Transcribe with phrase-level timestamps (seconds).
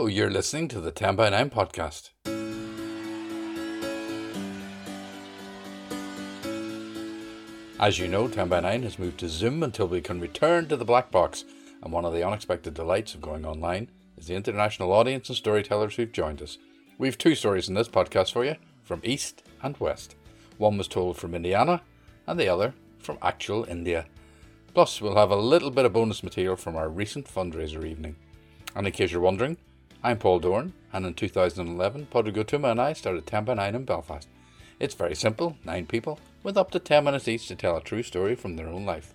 [0.00, 2.08] Hello, you're listening to the 10 by 9 podcast.
[7.78, 10.76] As you know, 10 by 9 has moved to Zoom until we can return to
[10.78, 11.44] the black box,
[11.82, 15.96] and one of the unexpected delights of going online is the international audience and storytellers
[15.96, 16.56] who've joined us.
[16.96, 20.16] We've two stories in this podcast for you from East and West.
[20.56, 21.82] One was told from Indiana,
[22.26, 24.06] and the other from actual India.
[24.72, 28.16] Plus, we'll have a little bit of bonus material from our recent fundraiser evening.
[28.74, 29.58] And in case you're wondering,
[30.02, 33.84] I'm Paul Doran, and in 2011, Padraig Ó and I started 10 by 9 in
[33.84, 34.26] Belfast.
[34.78, 38.02] It's very simple, nine people, with up to 10 minutes each to tell a true
[38.02, 39.12] story from their own life.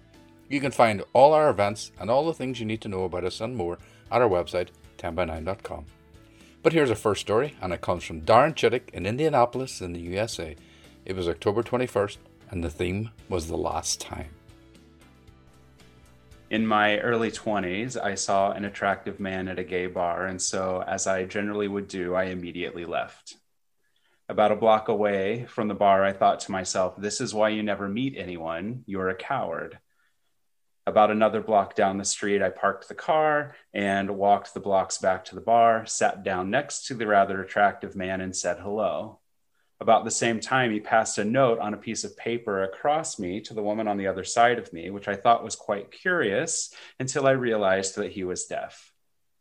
[0.47, 3.23] You can find all our events and all the things you need to know about
[3.23, 3.79] us and more
[4.11, 4.67] at our website,
[4.99, 5.85] 10by9.com.
[6.61, 10.01] But here's our first story, and it comes from Darren Chittick in Indianapolis in the
[10.01, 10.55] USA.
[11.03, 12.17] It was October 21st,
[12.51, 14.34] and the theme was the last time.
[16.47, 20.83] In my early 20s, I saw an attractive man at a gay bar, and so,
[20.85, 23.37] as I generally would do, I immediately left.
[24.29, 27.63] About a block away from the bar, I thought to myself, This is why you
[27.63, 28.83] never meet anyone.
[28.85, 29.79] You're a coward.
[30.85, 35.25] About another block down the street, I parked the car and walked the blocks back
[35.25, 39.19] to the bar, sat down next to the rather attractive man, and said hello.
[39.81, 43.41] About the same time, he passed a note on a piece of paper across me
[43.41, 46.73] to the woman on the other side of me, which I thought was quite curious
[46.99, 48.93] until I realized that he was deaf.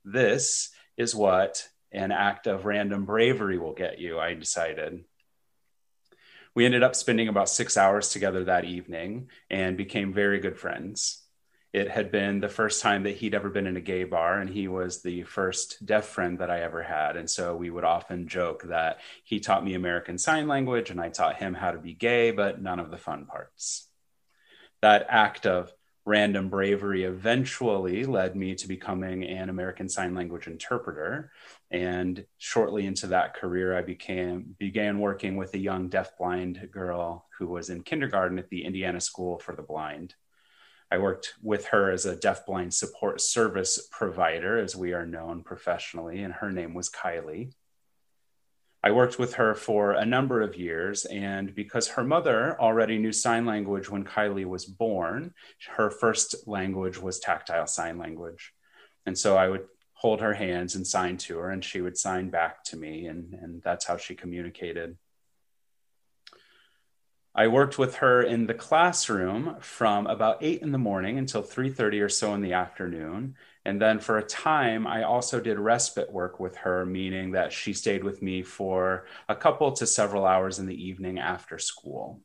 [0.04, 5.04] This is what an act of random bravery will get you, I decided.
[6.54, 11.23] We ended up spending about six hours together that evening and became very good friends
[11.74, 14.48] it had been the first time that he'd ever been in a gay bar and
[14.48, 17.16] he was the first deaf friend that i ever had.
[17.16, 21.08] And so we would often joke that he taught me american sign language and i
[21.08, 23.88] taught him how to be gay but none of the fun parts.
[24.82, 25.72] That act of
[26.06, 31.32] random bravery eventually led me to becoming an american sign language interpreter.
[31.72, 37.48] And shortly into that career i became began working with a young deafblind girl who
[37.48, 40.14] was in kindergarten at the indiana school for the blind
[40.94, 46.22] I worked with her as a deafblind support service provider, as we are known professionally,
[46.22, 47.52] and her name was Kylie.
[48.80, 53.10] I worked with her for a number of years, and because her mother already knew
[53.10, 55.34] sign language when Kylie was born,
[55.76, 58.52] her first language was tactile sign language.
[59.04, 62.30] And so I would hold her hands and sign to her, and she would sign
[62.30, 64.96] back to me, and, and that's how she communicated.
[67.36, 72.00] I worked with her in the classroom from about eight in the morning until 3:30
[72.00, 73.36] or so in the afternoon.
[73.64, 77.72] And then for a time, I also did respite work with her, meaning that she
[77.72, 82.20] stayed with me for a couple to several hours in the evening after school.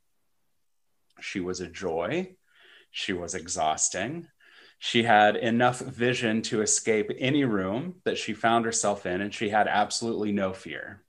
[1.21, 2.35] She was a joy.
[2.91, 4.27] She was exhausting.
[4.77, 9.49] She had enough vision to escape any room that she found herself in, and she
[9.49, 11.03] had absolutely no fear.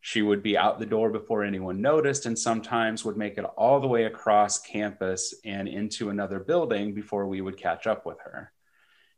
[0.00, 3.80] She would be out the door before anyone noticed, and sometimes would make it all
[3.80, 8.52] the way across campus and into another building before we would catch up with her.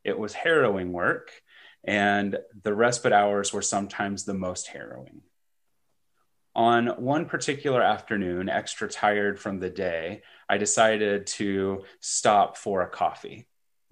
[0.03, 1.31] It was harrowing work,
[1.83, 5.21] and the respite hours were sometimes the most harrowing.
[6.53, 12.89] On one particular afternoon, extra tired from the day, I decided to stop for a
[12.89, 13.47] coffee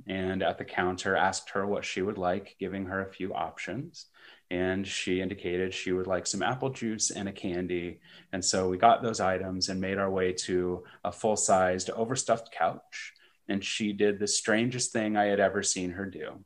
[0.08, 4.08] and at the counter asked her what she would like, giving her a few options
[4.52, 8.00] and she indicated she would like some apple juice and a candy.
[8.34, 12.52] And so we got those items and made our way to a full sized overstuffed
[12.52, 13.14] couch.
[13.48, 16.44] And she did the strangest thing I had ever seen her do.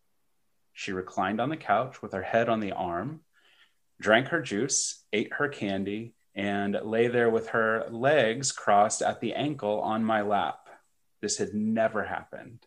[0.74, 3.22] She reclined on the couch with her head on the arm,
[4.02, 9.34] drank her juice, ate her candy, and lay there with her legs crossed at the
[9.34, 10.68] ankle on my lap.
[11.22, 12.66] This had never happened.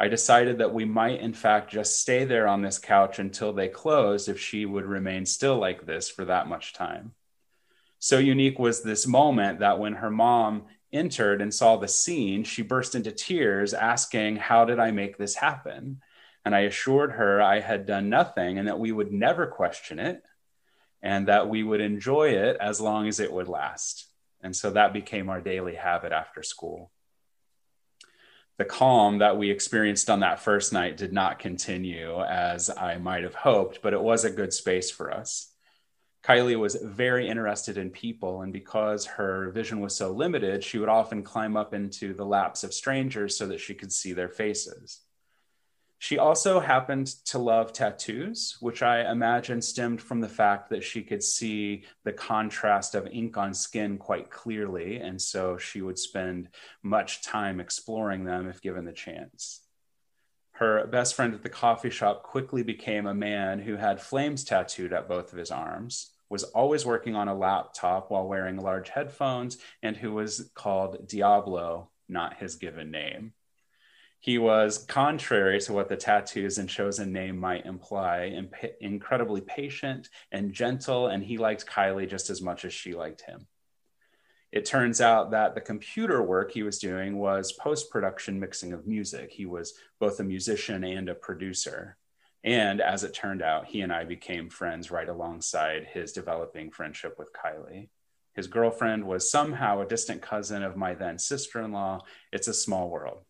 [0.00, 3.68] I decided that we might, in fact, just stay there on this couch until they
[3.68, 7.12] closed if she would remain still like this for that much time.
[7.98, 12.62] So unique was this moment that when her mom entered and saw the scene, she
[12.62, 16.00] burst into tears, asking, How did I make this happen?
[16.46, 20.22] And I assured her I had done nothing and that we would never question it
[21.02, 24.06] and that we would enjoy it as long as it would last.
[24.40, 26.90] And so that became our daily habit after school
[28.60, 33.22] the calm that we experienced on that first night did not continue as I might
[33.22, 35.50] have hoped, but it was a good space for us.
[36.22, 40.90] Kylie was very interested in people, and because her vision was so limited, she would
[40.90, 45.00] often climb up into the laps of strangers so that she could see their faces.
[46.02, 51.02] She also happened to love tattoos, which I imagine stemmed from the fact that she
[51.02, 54.96] could see the contrast of ink on skin quite clearly.
[54.96, 56.48] And so she would spend
[56.82, 59.60] much time exploring them if given the chance.
[60.52, 64.94] Her best friend at the coffee shop quickly became a man who had flames tattooed
[64.94, 69.58] at both of his arms, was always working on a laptop while wearing large headphones,
[69.82, 73.34] and who was called Diablo, not his given name.
[74.22, 80.10] He was contrary to what the tattoos and chosen name might imply, imp- incredibly patient
[80.30, 83.46] and gentle, and he liked Kylie just as much as she liked him.
[84.52, 88.86] It turns out that the computer work he was doing was post production mixing of
[88.86, 89.30] music.
[89.30, 91.96] He was both a musician and a producer.
[92.44, 97.18] And as it turned out, he and I became friends right alongside his developing friendship
[97.18, 97.88] with Kylie.
[98.34, 102.00] His girlfriend was somehow a distant cousin of my then sister in law.
[102.32, 103.22] It's a small world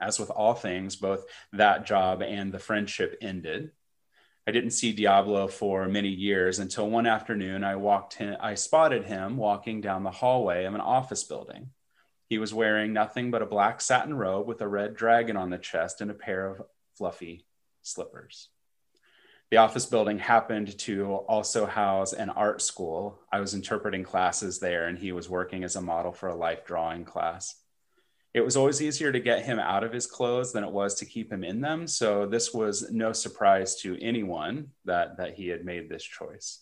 [0.00, 3.70] as with all things, both that job and the friendship ended.
[4.46, 9.04] I didn't see Diablo for many years until one afternoon I walked him, I spotted
[9.04, 11.70] him walking down the hallway of an office building.
[12.28, 15.58] He was wearing nothing but a black satin robe with a red dragon on the
[15.58, 16.62] chest and a pair of
[16.96, 17.44] fluffy
[17.82, 18.48] slippers.
[19.50, 23.18] The office building happened to also house an art school.
[23.32, 26.64] I was interpreting classes there, and he was working as a model for a life
[26.64, 27.56] drawing class
[28.32, 31.04] it was always easier to get him out of his clothes than it was to
[31.04, 31.86] keep him in them.
[31.86, 36.60] So this was no surprise to anyone that that he had made this choice.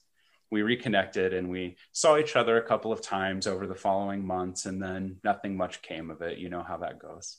[0.51, 4.65] We reconnected and we saw each other a couple of times over the following months,
[4.65, 6.39] and then nothing much came of it.
[6.39, 7.37] You know how that goes.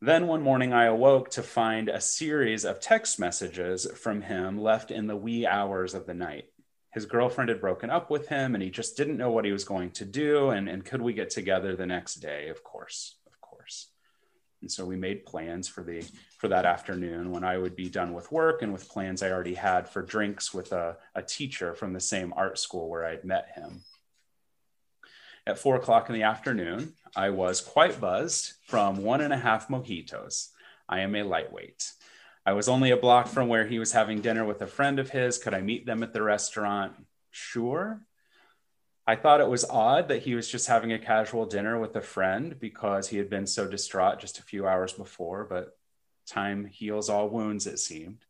[0.00, 4.90] Then one morning, I awoke to find a series of text messages from him left
[4.90, 6.46] in the wee hours of the night
[6.92, 9.64] his girlfriend had broken up with him and he just didn't know what he was
[9.64, 10.50] going to do.
[10.50, 12.48] And, and could we get together the next day?
[12.48, 13.88] Of course, of course.
[14.60, 16.04] And so we made plans for the
[16.38, 19.54] for that afternoon when I would be done with work and with plans I already
[19.54, 23.52] had for drinks with a, a teacher from the same art school where I'd met
[23.54, 23.82] him.
[25.46, 29.68] At four o'clock in the afternoon, I was quite buzzed from one and a half
[29.68, 30.50] mojitos.
[30.88, 31.90] I am a lightweight.
[32.44, 35.10] I was only a block from where he was having dinner with a friend of
[35.10, 35.38] his.
[35.38, 36.94] Could I meet them at the restaurant?
[37.30, 38.00] Sure.
[39.06, 42.00] I thought it was odd that he was just having a casual dinner with a
[42.00, 45.76] friend because he had been so distraught just a few hours before, but
[46.26, 48.24] time heals all wounds, it seemed.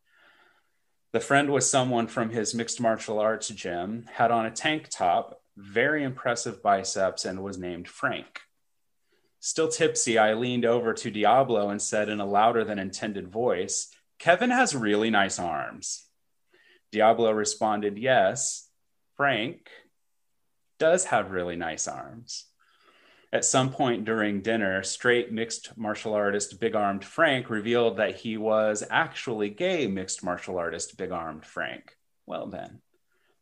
[1.12, 5.42] The friend was someone from his mixed martial arts gym, had on a tank top,
[5.56, 8.40] very impressive biceps, and was named Frank.
[9.40, 13.88] Still tipsy, I leaned over to Diablo and said in a louder than intended voice,
[14.22, 16.06] Kevin has really nice arms.
[16.92, 18.70] Diablo responded, Yes,
[19.16, 19.68] Frank
[20.78, 22.44] does have really nice arms.
[23.32, 28.36] At some point during dinner, straight mixed martial artist Big Armed Frank revealed that he
[28.36, 31.96] was actually gay mixed martial artist Big Armed Frank.
[32.24, 32.80] Well, then,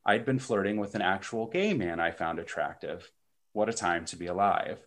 [0.06, 3.10] I'd been flirting with an actual gay man I found attractive.
[3.52, 4.78] What a time to be alive.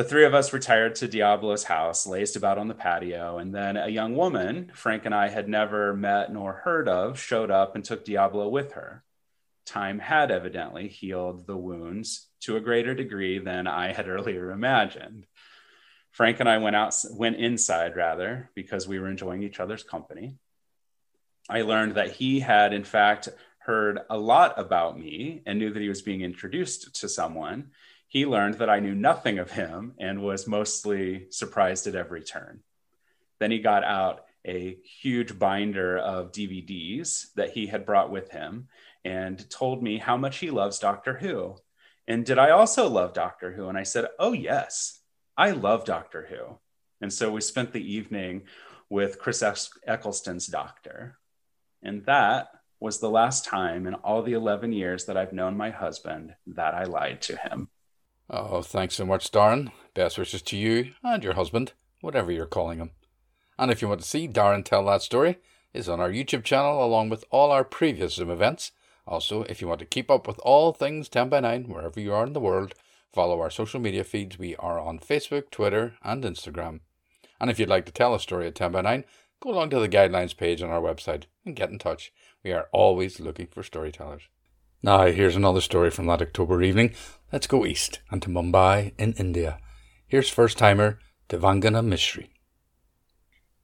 [0.00, 3.76] The three of us retired to Diablo's house, lazed about on the patio, and then
[3.76, 7.84] a young woman Frank and I had never met nor heard of showed up and
[7.84, 9.04] took Diablo with her.
[9.66, 15.26] Time had evidently healed the wounds to a greater degree than I had earlier imagined.
[16.12, 20.38] Frank and I went out, went inside rather, because we were enjoying each other's company.
[21.50, 25.82] I learned that he had, in fact, heard a lot about me and knew that
[25.82, 27.72] he was being introduced to someone
[28.10, 32.58] he learned that I knew nothing of him and was mostly surprised at every turn.
[33.38, 38.66] Then he got out a huge binder of DVDs that he had brought with him
[39.04, 41.56] and told me how much he loves Doctor Who.
[42.08, 43.68] And did I also love Doctor Who?
[43.68, 44.98] And I said, Oh, yes,
[45.36, 46.58] I love Doctor Who.
[47.00, 48.42] And so we spent the evening
[48.88, 49.40] with Chris
[49.86, 51.16] Eccleston's Doctor.
[51.80, 52.48] And that
[52.80, 56.74] was the last time in all the 11 years that I've known my husband that
[56.74, 57.68] I lied to him.
[58.32, 59.72] Oh, thanks so much, Darren.
[59.92, 62.92] Best wishes to you and your husband, whatever you're calling him.
[63.58, 65.38] And if you want to see Darren tell that story,
[65.74, 68.70] it's on our YouTube channel along with all our previous Zoom events.
[69.04, 72.14] Also, if you want to keep up with all things 10 by 9 wherever you
[72.14, 72.74] are in the world,
[73.12, 74.38] follow our social media feeds.
[74.38, 76.80] We are on Facebook, Twitter, and Instagram.
[77.40, 79.04] And if you'd like to tell a story at 10 by 9,
[79.40, 82.12] go along to the guidelines page on our website and get in touch.
[82.44, 84.28] We are always looking for storytellers.
[84.82, 86.94] Now, here's another story from that October evening.
[87.30, 89.58] Let's go east and to Mumbai in India.
[90.06, 92.30] Here's first timer Devangana Mishri.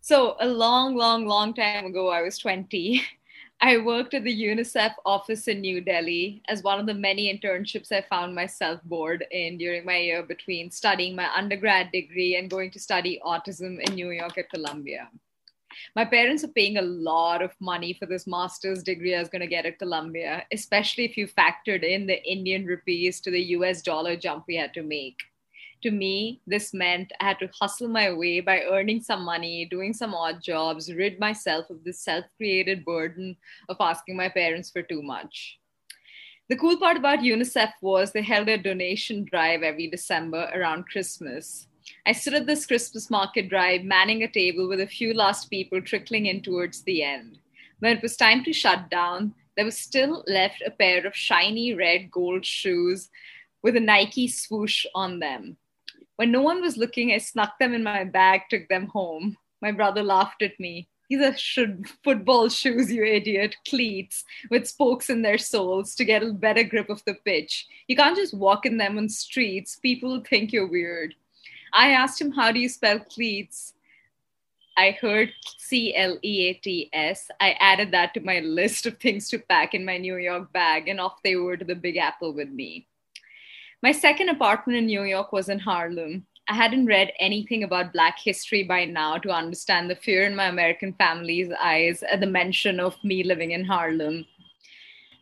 [0.03, 3.03] So, a long, long, long time ago, I was 20.
[3.63, 7.91] I worked at the UNICEF office in New Delhi as one of the many internships
[7.91, 12.71] I found myself bored in during my year between studying my undergrad degree and going
[12.73, 15.09] to study autism in New York at Columbia
[15.95, 19.41] my parents are paying a lot of money for this master's degree I was going
[19.41, 23.83] to get at Columbia, especially if you factored in the Indian rupees to the US
[23.83, 25.19] dollar jump we had to make.
[25.83, 29.93] To me, this meant I had to hustle my way by earning some money, doing
[29.93, 33.37] some odd jobs, rid myself of this self created burden
[33.69, 35.59] of asking my parents for too much.
[36.49, 41.67] The cool part about UNICEF was they held a donation drive every December around Christmas.
[42.07, 45.81] I stood at this Christmas market drive, manning a table with a few last people
[45.81, 47.39] trickling in towards the end.
[47.81, 51.75] When it was time to shut down, there was still left a pair of shiny
[51.75, 53.09] red gold shoes
[53.63, 55.57] with a Nike swoosh on them.
[56.17, 59.37] When no one was looking, I snuck them in my bag, took them home.
[59.61, 60.89] My brother laughed at me.
[61.09, 63.57] These are should football shoes, you idiot.
[63.69, 67.67] Cleats with spokes in their soles to get a better grip of the pitch.
[67.87, 69.79] You can't just walk in them on streets.
[69.81, 71.15] People think you're weird.
[71.73, 73.75] I asked him, How do you spell cleats?
[74.79, 77.31] I heard C L E A T S.
[77.41, 80.89] I added that to my list of things to pack in my New York bag,
[80.89, 82.87] and off they were to the Big Apple with me.
[83.83, 86.27] My second apartment in New York was in Harlem.
[86.49, 90.47] I hadn't read anything about Black history by now to understand the fear in my
[90.47, 94.27] American family's eyes at the mention of me living in Harlem.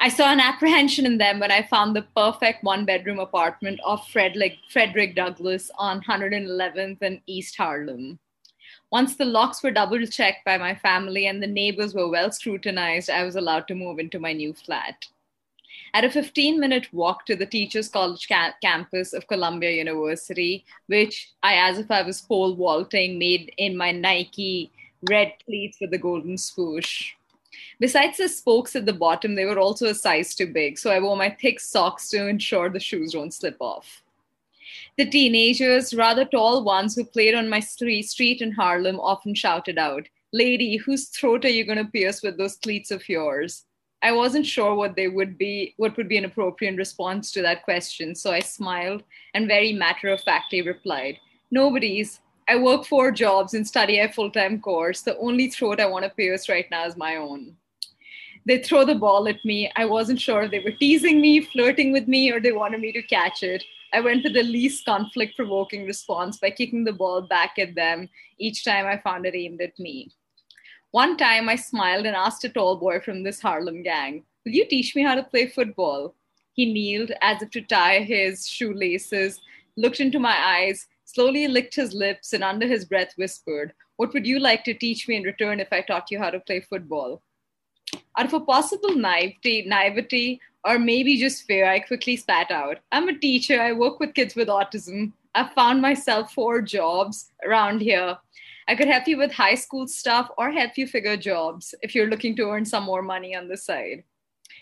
[0.04, 4.06] I saw an apprehension in them when I found the perfect one bedroom apartment of
[4.08, 8.18] Frederick, Frederick Douglass on 111th and East Harlem.
[8.92, 13.08] Once the locks were double checked by my family and the neighbors were well scrutinized,
[13.08, 15.06] I was allowed to move into my new flat.
[15.94, 21.32] At a 15 minute walk to the Teachers College ca- campus of Columbia University, which
[21.42, 24.70] I, as if I was pole vaulting, made in my Nike
[25.08, 27.14] red cleats with the golden swoosh.
[27.80, 31.00] Besides the spokes at the bottom, they were also a size too big, so I
[31.00, 34.02] wore my thick socks to ensure the shoes don't slip off.
[34.96, 40.08] The teenagers, rather tall ones who played on my street in Harlem, often shouted out,
[40.32, 43.64] Lady, whose throat are you going to pierce with those cleats of yours?
[44.02, 47.64] I wasn't sure what they would be, what would be an appropriate response to that
[47.64, 48.14] question.
[48.14, 51.18] So I smiled and very matter of factly replied,
[51.50, 52.20] Nobody's.
[52.46, 55.00] I work four jobs and study a full time course.
[55.00, 57.56] The only throat I want to pierce right now is my own.
[58.46, 59.72] They throw the ball at me.
[59.76, 62.92] I wasn't sure if they were teasing me, flirting with me, or they wanted me
[62.92, 63.64] to catch it.
[63.94, 68.08] I went for the least conflict provoking response by kicking the ball back at them
[68.38, 70.10] each time I found it aimed at me.
[70.90, 74.66] One time I smiled and asked a tall boy from this Harlem gang, Will you
[74.66, 76.14] teach me how to play football?
[76.52, 79.40] He kneeled as if to tie his shoelaces,
[79.76, 84.26] looked into my eyes, slowly licked his lips, and under his breath whispered, What would
[84.26, 87.22] you like to teach me in return if I taught you how to play football?
[88.18, 92.78] Out of a possible naivety, naivety, or maybe just fear, I quickly spat out.
[92.90, 93.60] I'm a teacher.
[93.60, 95.12] I work with kids with autism.
[95.34, 98.16] I've found myself four jobs around here.
[98.66, 102.08] I could help you with high school stuff or help you figure jobs if you're
[102.08, 104.04] looking to earn some more money on the side.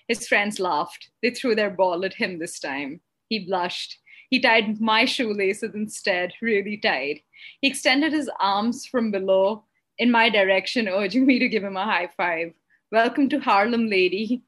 [0.08, 1.10] His friends laughed.
[1.22, 3.00] They threw their ball at him this time.
[3.28, 3.98] He blushed.
[4.32, 7.22] He tied my shoelaces instead, really tight.
[7.60, 9.64] He extended his arms from below
[9.98, 12.54] in my direction, urging me to give him a high five.
[12.90, 14.42] Welcome to Harlem, lady.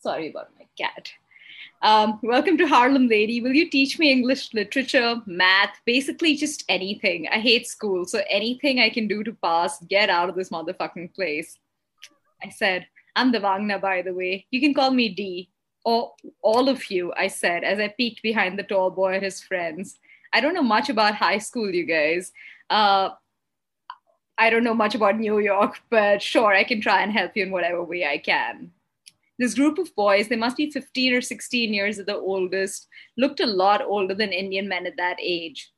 [0.00, 1.12] Sorry about my cat.
[1.80, 3.40] Um, welcome to Harlem Lady.
[3.40, 7.26] Will you teach me English literature, math, basically just anything?
[7.32, 11.14] I hate school, so anything I can do to pass, get out of this motherfucking
[11.14, 11.58] place.
[12.44, 12.86] I said,
[13.16, 14.46] I'm Devangna, by the way.
[14.50, 15.48] You can call me D.
[15.84, 16.12] Or
[16.42, 19.98] all of you, I said, as I peeked behind the tall boy and his friends.
[20.32, 22.32] I don't know much about high school, you guys.
[22.70, 23.10] Uh,
[24.38, 27.42] I don't know much about New York, but sure, I can try and help you
[27.42, 28.70] in whatever way I can
[29.42, 32.86] this group of boys, they must be 15 or 16 years at the oldest,
[33.16, 35.72] looked a lot older than Indian men at that age.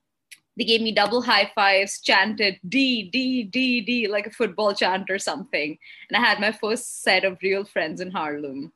[0.56, 5.10] They gave me double high fives, chanted D, D, D, D, like a football chant
[5.10, 5.78] or something.
[6.08, 8.72] And I had my first set of real friends in Harlem.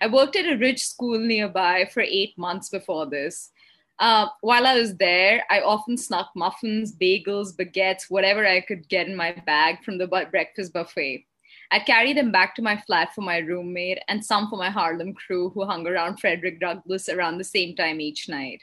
[0.00, 3.50] I worked at a rich school nearby for eight months before this.
[3.98, 9.06] Uh, while I was there, I often snuck muffins, bagels, baguettes, whatever I could get
[9.06, 11.26] in my bag from the breakfast buffet.
[11.70, 15.14] I'd carry them back to my flat for my roommate and some for my Harlem
[15.14, 18.62] crew who hung around Frederick Douglass around the same time each night.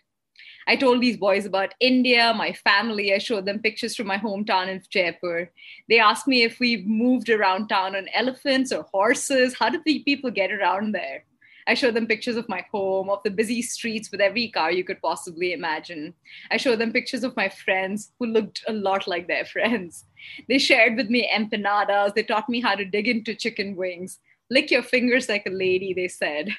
[0.70, 3.12] I told these boys about India, my family.
[3.12, 5.50] I showed them pictures from my hometown in Jaipur.
[5.90, 9.56] They asked me if we moved around town on elephants or horses.
[9.58, 11.24] How did the people get around there?
[11.66, 14.84] I showed them pictures of my home, of the busy streets with every car you
[14.84, 16.14] could possibly imagine.
[16.52, 20.06] I showed them pictures of my friends who looked a lot like their friends.
[20.48, 22.14] They shared with me empanadas.
[22.14, 24.20] They taught me how to dig into chicken wings.
[24.50, 26.50] Lick your fingers like a lady, they said.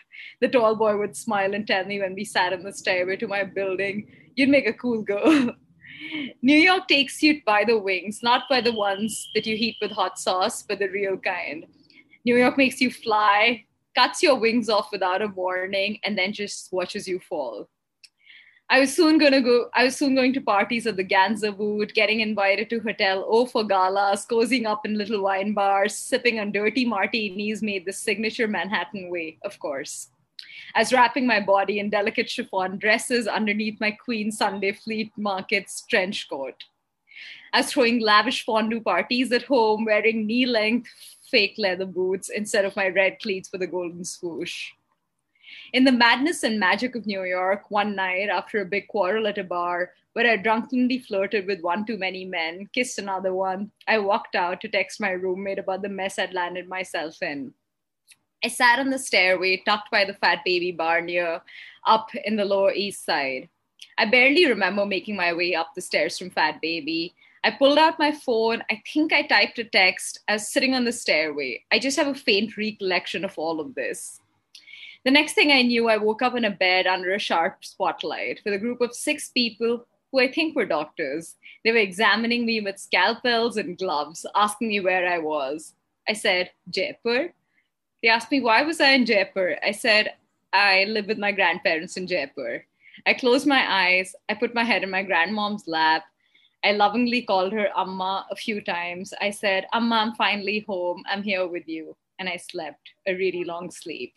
[0.41, 3.27] The tall boy would smile and tell me when we sat in the stairway to
[3.27, 4.07] my building,
[4.37, 5.51] You'd make a cool girl.
[6.43, 9.91] New York takes you by the wings, not by the ones that you heat with
[9.91, 11.67] hot sauce, but the real kind.
[12.25, 16.73] New York makes you fly, cuts your wings off without a warning, and then just
[16.73, 17.69] watches you fall.
[18.73, 19.69] I was soon going to go.
[19.75, 23.65] I was soon going to parties at the Gansevoort, getting invited to Hotel O for
[23.65, 29.11] galas, cozying up in little wine bars, sipping on dirty martinis made the signature Manhattan
[29.11, 30.11] way, of course.
[30.77, 35.83] I was wrapping my body in delicate chiffon dresses underneath my Queen Sunday Fleet Market's
[35.91, 36.63] trench coat.
[37.53, 40.89] I was throwing lavish fondue parties at home, wearing knee-length
[41.29, 44.71] fake leather boots instead of my red cleats with a golden swoosh.
[45.73, 49.39] In the madness and magic of New York, one night after a big quarrel at
[49.39, 53.99] a bar, where I drunkenly flirted with one too many men, kissed another one, I
[53.99, 57.55] walked out to text my roommate about the mess I'd landed myself in.
[58.45, 61.41] I sat on the stairway, tucked by the fat baby bar near
[61.87, 63.49] up in the Lower East Side.
[63.97, 67.15] I barely remember making my way up the stairs from Fat Baby.
[67.45, 68.65] I pulled out my phone.
[68.71, 70.21] I think I typed a text.
[70.27, 71.65] I was sitting on the stairway.
[71.71, 74.20] I just have a faint recollection of all of this.
[75.05, 78.41] The next thing I knew, I woke up in a bed under a sharp spotlight
[78.45, 81.37] with a group of six people who I think were doctors.
[81.65, 85.75] They were examining me with scalpels and gloves, asking me where I was.
[86.07, 87.33] I said, Jaipur.
[88.03, 89.57] They asked me, why was I in Jaipur?
[89.63, 90.15] I said,
[90.53, 92.65] I live with my grandparents in Jaipur.
[93.07, 94.15] I closed my eyes.
[94.29, 96.05] I put my head in my grandmom's lap.
[96.63, 99.15] I lovingly called her Amma a few times.
[99.21, 101.03] I said, Amma, I'm finally home.
[101.09, 101.97] I'm here with you.
[102.19, 104.13] And I slept a really long sleep.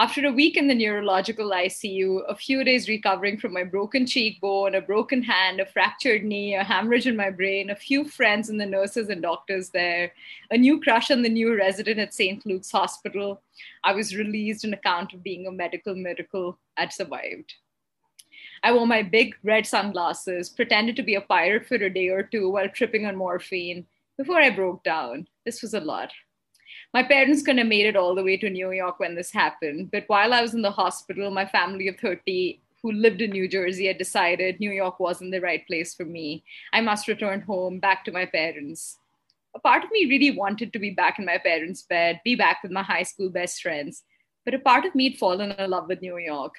[0.00, 4.74] After a week in the neurological ICU, a few days recovering from my broken cheekbone,
[4.74, 8.58] a broken hand, a fractured knee, a hemorrhage in my brain, a few friends and
[8.58, 10.10] the nurses and doctors there,
[10.50, 12.46] a new crush on the new resident at St.
[12.46, 13.42] Luke's Hospital,
[13.84, 16.58] I was released on account of being a medical miracle.
[16.78, 17.52] I'd survived.
[18.62, 22.22] I wore my big red sunglasses, pretended to be a pirate for a day or
[22.22, 25.28] two while tripping on morphine before I broke down.
[25.44, 26.10] This was a lot
[26.92, 29.90] my parents couldn't have made it all the way to New York when this happened.
[29.92, 33.46] But while I was in the hospital, my family of 30 who lived in New
[33.46, 36.42] Jersey had decided New York wasn't the right place for me.
[36.72, 38.98] I must return home, back to my parents.
[39.54, 42.62] A part of me really wanted to be back in my parents' bed, be back
[42.62, 44.02] with my high school best friends.
[44.44, 46.54] But a part of me had fallen in love with New York.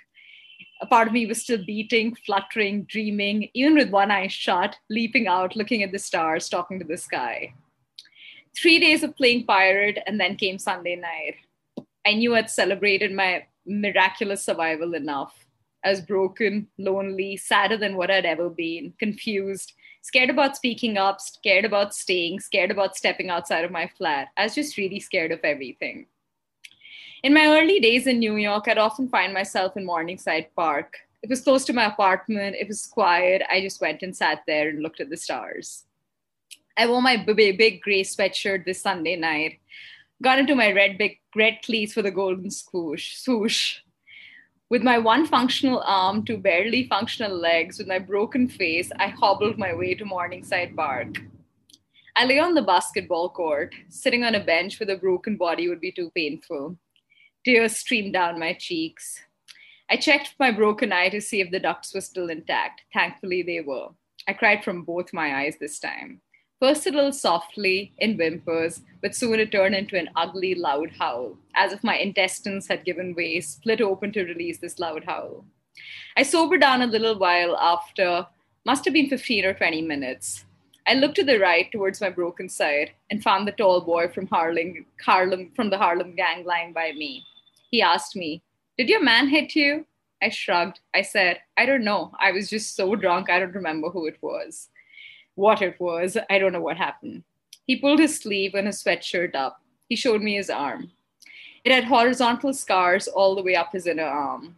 [0.82, 5.27] A part of me was still beating, fluttering, dreaming, even with one eye shut, leaping
[5.27, 7.53] out, looking at the stars, talking to the sky
[8.55, 11.35] three days of playing pirate, and then came Sunday night.
[12.05, 15.45] I knew I'd celebrated my miraculous survival enough.
[15.83, 21.21] I was broken, lonely, sadder than what I'd ever been, confused, scared about speaking up,
[21.21, 24.29] scared about staying, scared about stepping outside of my flat.
[24.37, 26.07] I was just really scared of everything.
[27.23, 30.97] In my early days in New York, I'd often find myself in Morningside Park.
[31.21, 33.43] It was close to my apartment, it was quiet.
[33.49, 35.85] I just went and sat there and looked at the stars.
[36.77, 39.60] I wore my big, big gray sweatshirt this Sunday night.
[40.21, 43.15] Got into my red big red cleats for the golden swoosh.
[43.15, 43.79] swoosh.
[44.69, 49.57] With my one functional arm, two barely functional legs, with my broken face, I hobbled
[49.57, 51.17] my way to Morningside Park.
[52.15, 53.75] I lay on the basketball court.
[53.89, 56.77] Sitting on a bench with a broken body would be too painful.
[57.43, 59.19] Tears streamed down my cheeks.
[59.89, 62.84] I checked my broken eye to see if the ducts were still intact.
[62.93, 63.89] Thankfully, they were.
[64.27, 66.21] I cried from both my eyes this time.
[66.62, 71.84] Little softly in whimpers, but soon it turned into an ugly, loud howl, as if
[71.84, 75.43] my intestines had given way, split open to release this loud howl.
[76.15, 78.28] I sobered down a little while after,
[78.63, 80.45] must have been 15 or 20 minutes.
[80.86, 84.28] I looked to the right towards my broken side and found the tall boy from
[84.28, 87.24] Harlem, Harlem from the Harlem gang lying by me.
[87.71, 88.43] He asked me,
[88.78, 89.88] Did your man hit you?
[90.21, 90.80] I shrugged.
[90.93, 92.12] I said, I don't know.
[92.19, 94.69] I was just so drunk, I don't remember who it was
[95.36, 96.17] what it was.
[96.30, 97.24] I don't know what happened.
[97.67, 99.62] He pulled his sleeve and his sweatshirt up.
[99.88, 100.91] He showed me his arm.
[101.63, 104.56] It had horizontal scars all the way up his inner arm.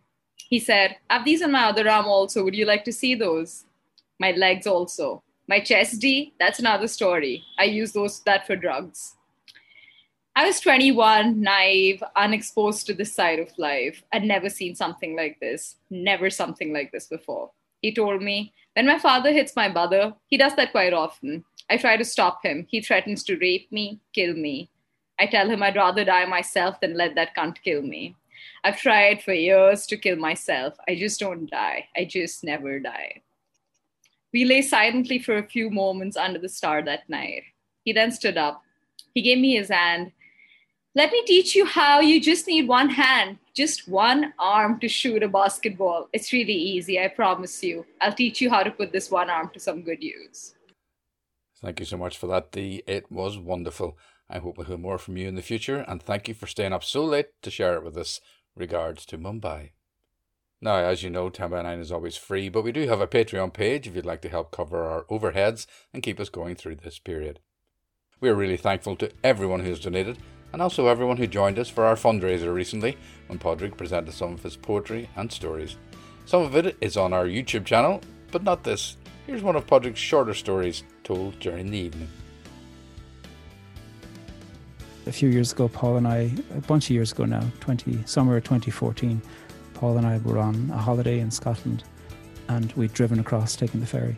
[0.49, 2.43] He said, I have these on my other arm also.
[2.43, 3.65] Would you like to see those?
[4.19, 5.23] My legs also.
[5.47, 7.43] My chest D, that's another story.
[7.59, 9.15] I use those that for drugs.
[10.35, 14.03] I was 21, naive, unexposed to this side of life.
[14.11, 17.51] I'd never seen something like this, never something like this before.
[17.81, 21.45] He told me, when my father hits my mother, he does that quite often.
[21.69, 22.65] I try to stop him.
[22.69, 24.69] He threatens to rape me, kill me.
[25.19, 28.15] I tell him I'd rather die myself than let that cunt kill me.
[28.63, 30.73] I've tried for years to kill myself.
[30.87, 31.87] I just don't die.
[31.95, 33.21] I just never die.
[34.33, 37.43] We lay silently for a few moments under the star that night.
[37.85, 38.63] He then stood up.
[39.13, 40.11] He gave me his hand.
[40.95, 45.23] Let me teach you how you just need one hand just one arm to shoot
[45.23, 46.09] a basketball.
[46.11, 47.85] It's really easy, I promise you.
[48.01, 50.55] I'll teach you how to put this one arm to some good use.
[51.61, 52.83] Thank you so much for that, Dee.
[52.87, 53.97] It was wonderful.
[54.29, 56.73] I hope we'll hear more from you in the future, and thank you for staying
[56.73, 58.19] up so late to share it with us.
[58.55, 59.71] Regards to Mumbai.
[60.61, 63.07] Now, as you know, 10 by 9 is always free, but we do have a
[63.07, 66.75] Patreon page if you'd like to help cover our overheads and keep us going through
[66.75, 67.39] this period.
[68.19, 70.17] We are really thankful to everyone who has donated
[70.53, 72.95] and also everyone who joined us for our fundraiser recently
[73.27, 75.75] when Padraig presented some of his poetry and stories.
[76.25, 77.99] Some of it is on our YouTube channel,
[78.31, 78.95] but not this.
[79.25, 82.07] Here's one of Padraig's shorter stories told during the evening.
[85.05, 88.39] A few years ago, Paul and I, a bunch of years ago now, 20, summer
[88.39, 89.21] 2014,
[89.73, 91.83] Paul and I were on a holiday in Scotland
[92.47, 94.15] and we'd driven across taking the ferry.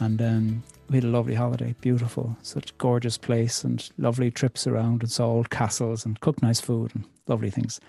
[0.00, 5.02] And um, we had a lovely holiday, beautiful, such gorgeous place and lovely trips around
[5.02, 7.80] and saw old castles and cooked nice food and lovely things.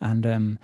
[0.00, 0.58] And um,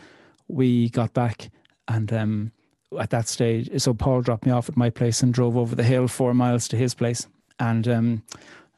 [0.49, 1.51] we got back
[1.89, 2.53] and um,
[2.99, 5.83] at that stage, so Paul dropped me off at my place and drove over the
[5.83, 7.27] hill four miles to his place.
[7.59, 8.23] And um,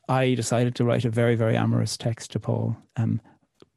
[0.08, 2.76] I decided to write a very, very amorous text to Paul.
[2.96, 3.20] Um,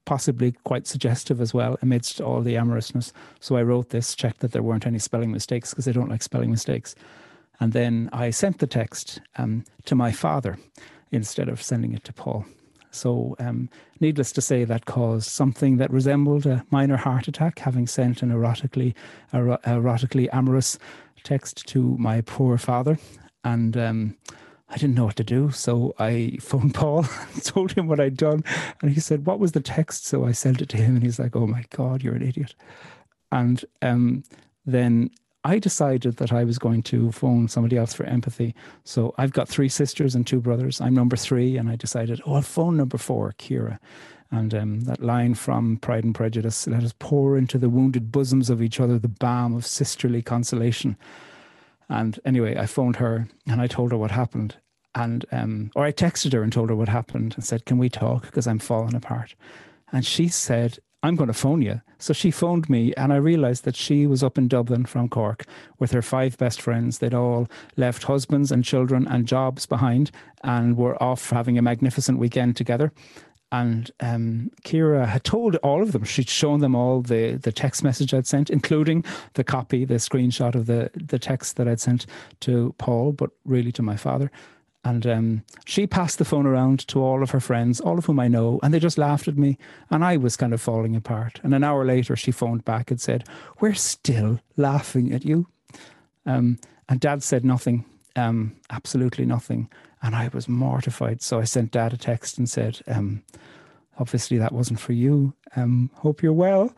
[0.06, 3.14] possibly quite suggestive as well amidst all the amorousness.
[3.40, 6.24] So I wrote this, checked that there weren't any spelling mistakes because I don't like
[6.24, 6.96] spelling mistakes.
[7.60, 10.58] And then I sent the text um, to my father
[11.12, 12.46] instead of sending it to Paul.
[12.92, 13.70] So, um,
[14.00, 18.32] needless to say, that caused something that resembled a minor heart attack, having sent an
[18.32, 18.96] erotically,
[19.34, 20.80] er- erotically amorous
[21.24, 22.98] text to my poor father.
[23.44, 24.18] And um,
[24.70, 25.52] I didn't know what to do.
[25.52, 27.04] So I phoned Paul,
[27.44, 28.44] told him what I'd done.
[28.82, 30.06] And he said, What was the text?
[30.06, 32.56] So I sent it to him and he's like, Oh my God, you're an idiot.
[33.32, 34.24] And um,
[34.66, 35.12] then
[35.44, 38.54] I decided that I was going to phone somebody else for empathy.
[38.84, 40.82] So I've got three sisters and two brothers.
[40.82, 41.56] I'm number three.
[41.56, 43.80] And I decided, Oh, I'll phone number four, Kira.
[44.32, 48.50] And um, that line from Pride and Prejudice let us pour into the wounded bosoms
[48.50, 50.98] of each other the balm of sisterly consolation.
[51.88, 54.58] And anyway, I phoned her and I told her what happened.
[54.94, 57.90] And, um, or I texted her and told her what happened and said, Can we
[57.90, 58.24] talk?
[58.24, 59.36] Because I'm falling apart.
[59.92, 61.82] And she said, I'm going to phone you.
[61.98, 65.46] So she phoned me, and I realized that she was up in Dublin from Cork
[65.78, 66.98] with her five best friends.
[66.98, 70.12] They'd all left husbands and children and jobs behind
[70.44, 72.92] and were off having a magnificent weekend together.
[73.52, 77.84] And um, Kira had told all of them, she'd shown them all the, the text
[77.84, 82.06] message I'd sent, including the copy, the screenshot of the, the text that I'd sent
[82.42, 84.32] to Paul, but really to my father.
[84.84, 88.20] And um, she passed the phone around to all of her friends, all of whom
[88.20, 89.58] I know, and they just laughed at me.
[89.90, 91.42] And I was kind of falling apart.
[91.44, 93.26] And an hour later, she phoned back and said,
[93.60, 95.48] We're still laughing at you.
[96.26, 99.70] Um, and dad said nothing, um, absolutely nothing.
[100.02, 101.22] And I was mortified.
[101.22, 103.24] So I sent dad a text and said, um,
[104.00, 105.34] obviously that wasn't for you.
[105.56, 106.74] Um, hope you're well.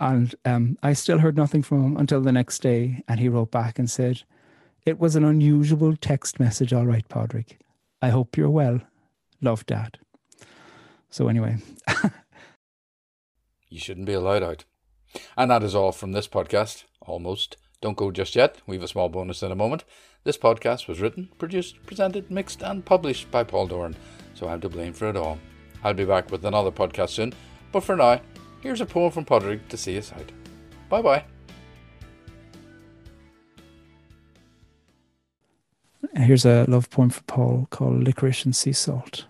[0.00, 3.02] And um, I still heard nothing from him until the next day.
[3.08, 4.22] And he wrote back and said,
[4.86, 7.58] It was an unusual text message, all right, Padraig.
[8.00, 8.80] I hope you're well.
[9.42, 9.98] Love, Dad.
[11.10, 11.56] So, anyway.
[13.68, 14.64] you shouldn't be allowed out.
[15.36, 17.56] And that is all from this podcast, almost.
[17.80, 18.58] Don't go just yet.
[18.64, 19.84] We have a small bonus in a moment.
[20.22, 23.96] This podcast was written, produced, presented, mixed, and published by Paul Doran,
[24.34, 25.38] so I'm to blame for it all.
[25.82, 27.32] I'll be back with another podcast soon,
[27.72, 28.20] but for now,
[28.60, 30.30] here's a poem from Padraig to see us out.
[30.88, 31.24] Bye bye.
[36.14, 39.26] Here's a love poem for Paul called Licorice and Sea Salt.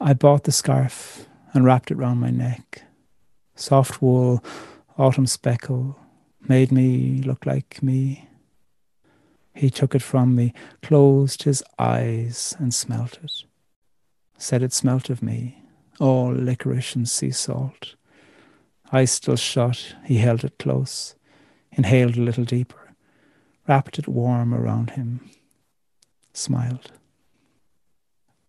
[0.00, 2.82] I bought the scarf and wrapped it round my neck.
[3.54, 4.44] Soft wool,
[4.98, 5.98] autumn speckle,
[6.48, 8.28] made me look like me.
[9.54, 13.44] He took it from me, closed his eyes, and smelt it.
[14.36, 15.62] Said it smelt of me,
[16.00, 17.94] all licorice and sea salt.
[18.92, 21.14] Eyes still shut, he held it close,
[21.72, 22.83] inhaled a little deeper,
[23.66, 25.28] wrapped it warm around him,
[26.32, 26.92] smiled.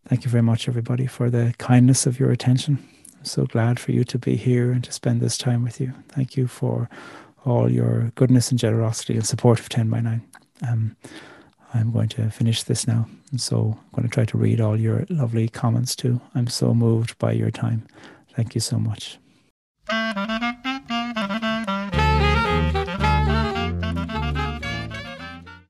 [0.08, 2.88] Thank you very much, everybody, for the kindness of your attention.
[3.18, 5.94] I'm so glad for you to be here and to spend this time with you.
[6.10, 6.90] Thank you for
[7.44, 10.22] all your goodness and generosity and support of 10 by 9.
[10.68, 10.96] Um,
[11.74, 13.08] I'm going to finish this now.
[13.32, 16.22] And so I'm going to try to read all your lovely comments too.
[16.34, 17.86] I'm so moved by your time.
[18.34, 19.18] Thank you so much.